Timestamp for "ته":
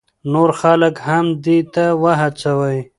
1.73-1.85